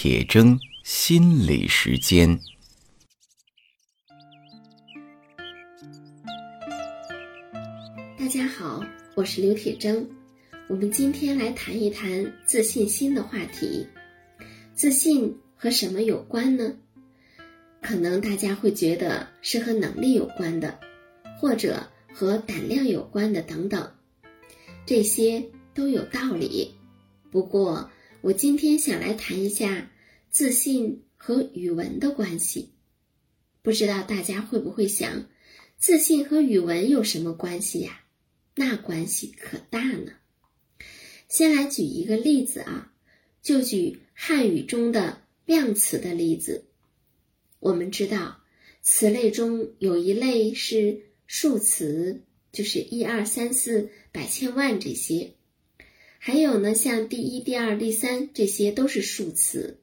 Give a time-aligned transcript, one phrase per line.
[0.00, 2.38] 铁铮心理时间。
[8.16, 8.80] 大家好，
[9.16, 10.06] 我是刘铁铮。
[10.68, 13.84] 我们今天来谈一谈自信心的话题。
[14.72, 16.76] 自信和什么有关呢？
[17.82, 20.78] 可能大家会觉得是和能力有关的，
[21.40, 21.82] 或者
[22.14, 23.92] 和胆量有关的等等。
[24.86, 25.44] 这些
[25.74, 26.72] 都有道理。
[27.32, 27.90] 不过，
[28.28, 29.90] 我今天想来谈一下
[30.28, 32.74] 自信和语文的关系。
[33.62, 35.30] 不知道大家会不会想，
[35.78, 38.04] 自信和语文有什么关系呀？
[38.54, 40.12] 那关系可大呢。
[41.26, 42.92] 先来举一个例子啊，
[43.40, 46.66] 就举汉语中的量词的例子。
[47.60, 48.42] 我们知道，
[48.82, 55.32] 词类中有一类是数词，就是一二三四百千万这些。
[56.28, 59.78] 还有呢，像第一、第二、第三，这些都是数词。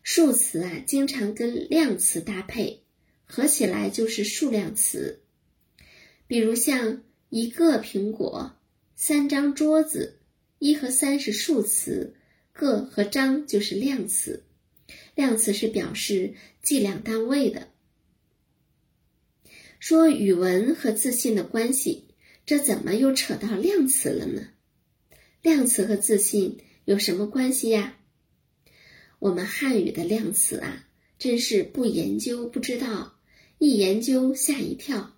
[0.00, 2.82] 数词啊，经常跟量词搭配，
[3.24, 5.18] 合起来就是数量词。
[6.28, 8.54] 比如像一个苹果、
[8.94, 10.20] 三张桌子，
[10.60, 12.14] 一和三是数词，
[12.52, 14.44] 个和张就是量词。
[15.16, 17.66] 量词是表示计量单位的。
[19.80, 22.04] 说语文和自信的关系，
[22.46, 24.46] 这怎么又扯到量词了呢？
[25.42, 27.96] 量词和自信有什么关系呀？
[29.18, 30.86] 我们汉语的量词啊，
[31.18, 33.18] 真是不研究不知道，
[33.56, 35.16] 一研究吓一跳。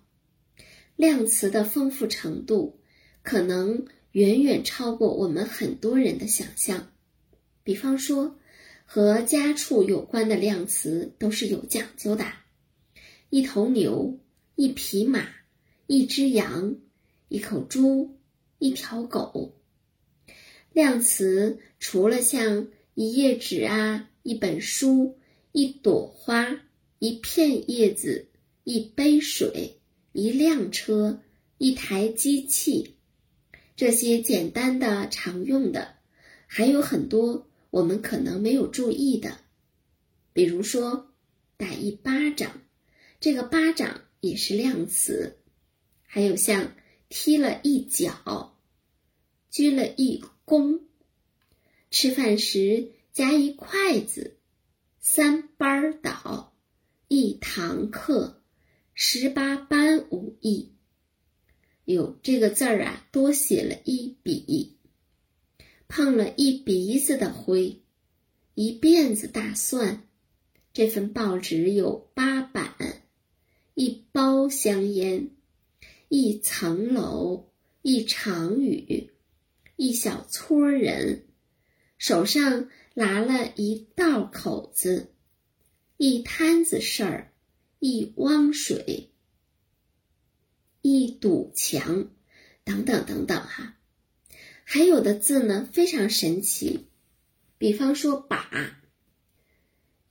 [0.95, 2.79] 量词的丰富程度，
[3.21, 6.93] 可能远远超过我们很多人的想象。
[7.65, 8.39] 比方说，
[8.85, 12.25] 和家畜有关的量词都是有讲究的：
[13.29, 14.19] 一头牛、
[14.55, 15.27] 一匹马、
[15.87, 16.77] 一只羊、
[17.27, 18.15] 一口猪、
[18.57, 19.59] 一条狗。
[20.73, 25.19] 量词除了像一页纸啊、一本书、
[25.51, 26.61] 一朵花、
[26.97, 28.27] 一片叶子、
[28.63, 29.79] 一杯水、
[30.13, 31.21] 一辆车、
[31.59, 32.95] 一台机器
[33.75, 35.93] 这些简单的常用的，
[36.47, 39.37] 还有很多我们可能没有注意的，
[40.33, 41.13] 比如说
[41.55, 42.61] 打一巴掌，
[43.19, 45.35] 这个巴掌也是量词；
[46.03, 46.75] 还有像
[47.09, 48.57] 踢了一脚、
[49.51, 50.23] 鞠了一。
[50.45, 50.81] 躬，
[51.89, 54.37] 吃饭时夹一筷子，
[54.99, 56.53] 三班倒，
[57.07, 58.41] 一堂课，
[58.93, 60.73] 十八般武艺。
[61.85, 64.77] 有这个字儿啊，多写了一笔。
[65.87, 67.81] 碰了一鼻子的灰，
[68.55, 70.07] 一辫子大蒜。
[70.73, 72.75] 这份报纸有八版，
[73.75, 75.29] 一包香烟，
[76.09, 77.51] 一层楼，
[77.83, 79.11] 一场雨。
[79.75, 81.25] 一小撮人，
[81.97, 85.13] 手上拿了一道口子，
[85.97, 87.33] 一摊子事儿，
[87.79, 89.11] 一汪水，
[90.81, 92.09] 一堵墙，
[92.63, 93.77] 等等等等哈。
[94.63, 96.87] 还有的字呢，非常神奇，
[97.57, 98.79] 比方说“把”，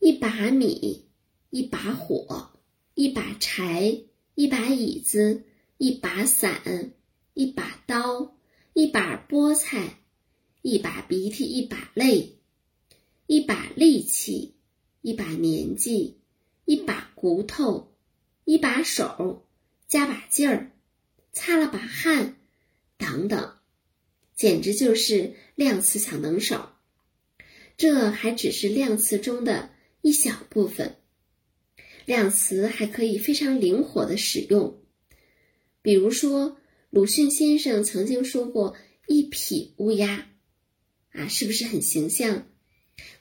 [0.01, 1.09] 一把米，
[1.51, 2.61] 一把火，
[2.95, 4.03] 一把柴，
[4.35, 5.45] 一把椅子，
[5.79, 6.93] 一把伞，
[7.35, 8.37] 一把刀。
[8.75, 9.99] 一把菠菜，
[10.63, 12.39] 一把鼻涕，一把泪，
[13.27, 14.55] 一把力气，
[15.03, 16.21] 一把年纪，
[16.65, 17.95] 一把骨头，
[18.47, 19.47] 一把手，
[19.89, 20.73] 加把劲儿，
[21.33, 22.37] 擦了把汗，
[22.97, 23.59] 等等，
[24.35, 26.71] 简直就是量词小能手。
[27.77, 29.69] 这还只是量词中的
[30.01, 30.97] 一小部分，
[32.07, 34.81] 量词还可以非常灵活的使用，
[35.83, 36.57] 比如说。
[36.93, 38.77] 鲁迅先生曾经说过
[39.09, 40.29] “一匹乌鸦”，
[41.13, 42.47] 啊，是不是很形象？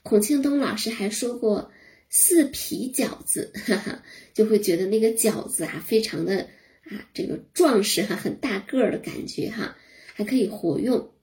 [0.03, 1.71] 孔庆东老师还说过
[2.11, 6.49] “四匹饺子”，哈哈，就会觉得那个饺子啊，非常的
[6.83, 9.77] 啊，这个壮实哈，很大个儿的感觉哈，
[10.15, 11.13] 还可以活用。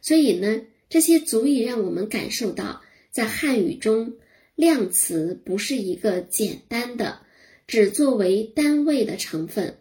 [0.00, 2.80] 所以呢，这些足以让我们感受到，
[3.10, 4.16] 在汉语中，
[4.54, 7.20] 量词不是一个简单的
[7.66, 9.80] 只作为单位的成分，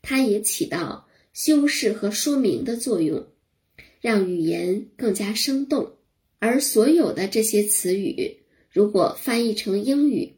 [0.00, 1.03] 它也起到。
[1.34, 3.26] 修饰和说明的作用，
[4.00, 5.96] 让语言更加生动。
[6.38, 8.36] 而所有的这些词语，
[8.70, 10.36] 如果翻译成英语，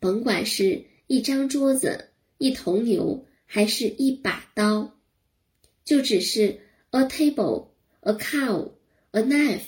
[0.00, 2.08] 甭管是一张桌子、
[2.38, 4.98] 一头牛，还是一把刀，
[5.84, 6.60] 就只是
[6.92, 7.68] a table、
[8.00, 8.72] a cow、
[9.10, 9.60] a knife。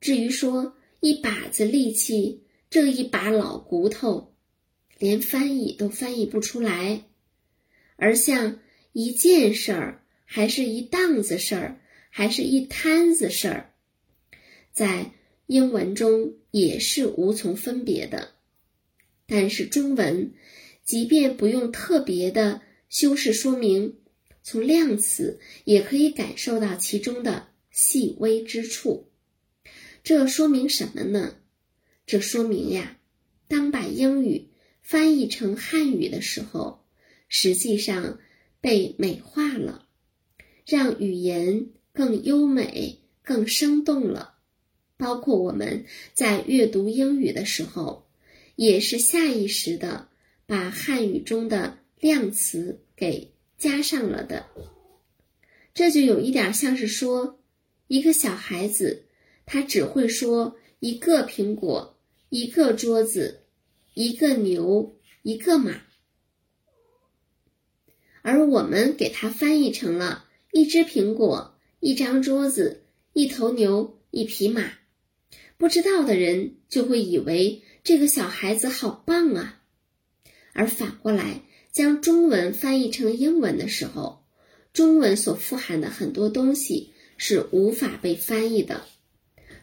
[0.00, 4.36] 至于说一把子力气，这一把老骨头，
[4.98, 7.06] 连翻译都翻译不出来。
[7.96, 8.60] 而像。
[8.98, 11.80] 一件事儿，还是一档子事儿，
[12.10, 13.72] 还是一摊子事儿，
[14.72, 15.12] 在
[15.46, 18.34] 英文中也是无从分别的。
[19.24, 20.34] 但是中文，
[20.82, 24.00] 即便不用特别的修饰说明，
[24.42, 29.08] 从量词也可以感受到其中的细微之处。
[30.02, 31.36] 这说明什么呢？
[32.04, 32.98] 这说明呀，
[33.46, 34.48] 当把英语
[34.82, 36.84] 翻译成汉语的时候，
[37.28, 38.18] 实际上
[38.60, 39.86] 被美化了，
[40.66, 44.34] 让语言更优美、更生动了。
[44.96, 45.84] 包括我们
[46.14, 48.06] 在阅读英语的时候。
[48.60, 50.08] 也是下意识的
[50.44, 54.46] 把汉语中的量词给加上了的，
[55.74, 57.38] 这就有一点像是说，
[57.86, 59.04] 一个小孩子
[59.46, 61.96] 他只会说一个苹果、
[62.30, 63.44] 一个桌子、
[63.94, 65.82] 一个牛、一个马，
[68.22, 72.82] 而我们给它翻译成了一只苹果、一张桌子、
[73.12, 74.72] 一头牛、一匹马，
[75.56, 77.62] 不知道的人就会以为。
[77.84, 79.62] 这个小孩子好棒啊！
[80.52, 81.40] 而反过来，
[81.72, 84.26] 将中文翻译成英文的时候，
[84.74, 88.82] 中文所富含的很多东西是无法被翻译的。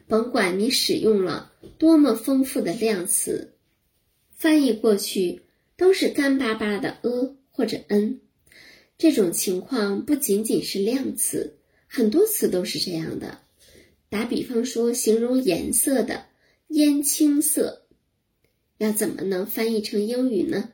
[0.07, 3.53] 甭管你使用了多么丰富的量词，
[4.31, 5.43] 翻译过去
[5.77, 8.21] 都是干巴巴的 a 或者 n。
[8.97, 11.57] 这种情况不仅仅是量词，
[11.87, 13.41] 很多词都是这样的。
[14.09, 16.27] 打比方说，形容颜色的
[16.69, 17.85] 烟青色。
[18.77, 20.73] 要怎么能翻译成英语呢？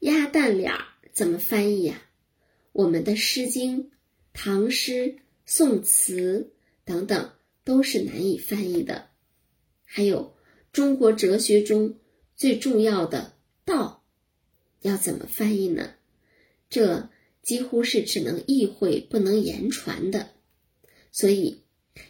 [0.00, 2.02] 鸭蛋脸儿怎么翻译呀？
[2.72, 3.84] 我们的《诗经》、
[4.32, 5.16] 唐诗、
[5.46, 6.52] 宋词
[6.84, 7.30] 等等
[7.64, 9.08] 都是难以翻译的。
[9.84, 10.34] 还有
[10.72, 11.96] 中国哲学中
[12.34, 13.34] 最重要的
[13.64, 14.04] “道”，
[14.82, 15.94] 要怎么翻译呢？
[16.70, 17.10] 这
[17.42, 20.30] 几乎是只能意会不能言传的。
[21.10, 21.58] 所以，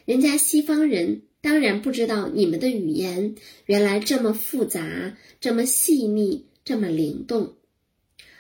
[0.05, 1.23] 人家西方人。
[1.43, 3.35] 当然不知道你们的语言
[3.67, 7.57] 原来这么复杂、这么细腻、这么灵动，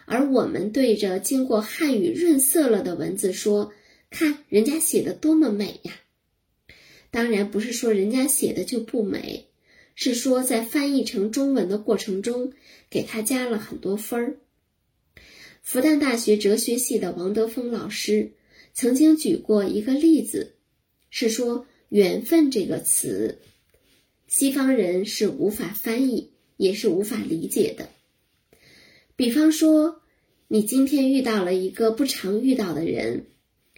[0.05, 3.73] 而我们对着经过汉语润色了的文字说
[4.09, 5.95] ：“看人家写的多么美呀！”
[7.11, 9.49] 当然不是说人家写的就不美，
[9.97, 12.53] 是说在翻译成中文的过程中
[12.89, 14.37] 给他加了很多分儿。
[15.63, 18.33] 复旦大学哲学系的王德峰老师
[18.75, 20.55] 曾经举过一个例子，
[21.09, 21.67] 是说。
[21.89, 23.39] 缘分这个词，
[24.27, 27.91] 西方人是无法翻译，也是无法理解的。
[29.15, 30.01] 比方说，
[30.49, 33.27] 你今天遇到了一个不常遇到的人，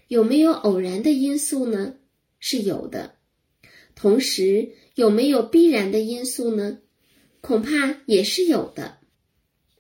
[0.07, 1.97] 有没有偶然的因素呢？
[2.39, 3.17] 是有的。
[3.97, 6.79] 同时，有没有必然的因素呢？
[7.41, 8.99] 恐怕也是有的。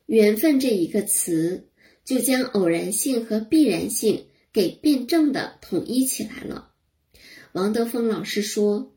[0.06, 1.68] 缘分这一个词，
[2.04, 6.70] 就将偶然性和必然性给辩证的统一起来了。
[7.52, 8.94] 王德峰老师说：“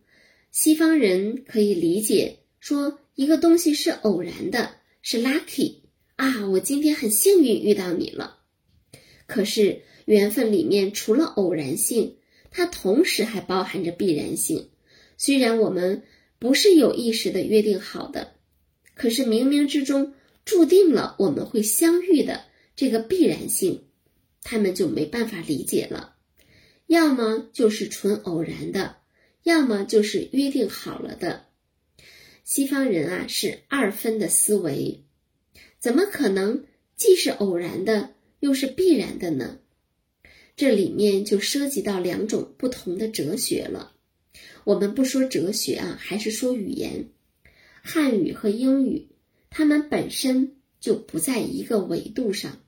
[0.51, 4.71] 西方人可以理解说一个东西是偶然的，
[5.01, 5.81] 是 lucky
[6.15, 8.39] 啊，我今天很幸运遇到你了。
[9.25, 12.17] 可是缘分里面除了偶然性，
[12.49, 14.69] 它同时还包含着必然性。
[15.17, 16.03] 虽然我们
[16.39, 18.33] 不是有意识的约定好的，
[18.95, 20.13] 可是冥冥之中
[20.45, 22.45] 注定了我们会相遇的
[22.77, 23.83] 这个必然性，
[24.41, 26.13] 他们就没办法理解了。”
[26.87, 28.95] 要么就是纯偶然的，
[29.43, 31.47] 要么就是约定好了的。
[32.45, 35.03] 西方人啊是二分的思维，
[35.79, 36.63] 怎么可能
[36.95, 39.59] 既是偶然的又是必然的呢？
[40.55, 43.91] 这里面就涉及到两种不同的哲学了。
[44.63, 47.09] 我们不说哲学啊，还是说语言，
[47.81, 49.09] 汉语和英语，
[49.49, 52.61] 它们本身就不在一个维度上。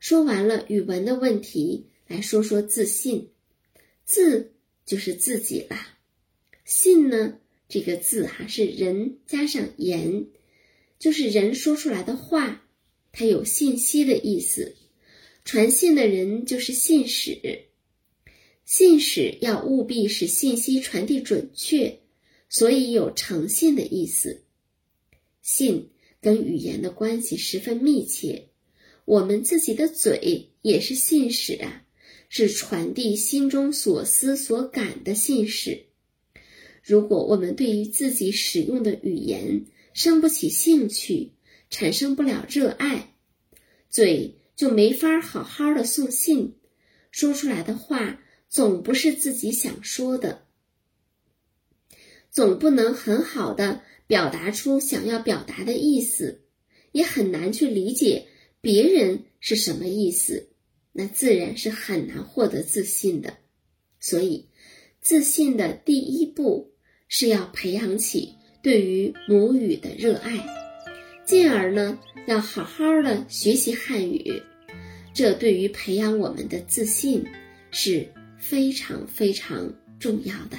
[0.00, 1.86] 说完了语文的问题。
[2.08, 3.28] 来说说自信，
[4.06, 4.54] 自
[4.86, 5.98] 就是自己啦。
[6.64, 7.38] 信呢，
[7.68, 10.26] 这个字哈是人加上言，
[10.98, 12.66] 就是人说出来的话，
[13.12, 14.74] 它有信息的意思。
[15.44, 17.66] 传信的人就是信使，
[18.64, 22.00] 信使要务必使信息传递准确，
[22.48, 24.44] 所以有诚信的意思。
[25.42, 25.90] 信
[26.22, 28.47] 跟语言的关系十分密切，
[29.08, 31.82] 我们自己的嘴也是信使啊。
[32.30, 35.86] 是传递心中所思所感的信使。
[36.82, 41.32] 如果我们对于自己使用的语言生不起兴趣，
[41.70, 43.14] 产生不了热爱，
[43.88, 46.56] 嘴就没法好好的送信，
[47.10, 50.42] 说出来的话总不是自己想说的，
[52.30, 56.42] 总不能很好的表达出想要表达的意思，
[56.92, 58.26] 也很难去理解
[58.68, 60.50] 别人是什么意思。
[60.92, 63.38] 那自然是很难获得自信的，
[63.98, 64.50] 所以
[65.00, 66.74] 自信的第一步
[67.08, 70.46] 是要培养起对于母语的热爱，
[71.24, 74.42] 进而呢，要好好的学习汉语。
[75.14, 77.24] 这对于培养我们的自信
[77.70, 78.06] 是
[78.38, 80.58] 非常非常重要的。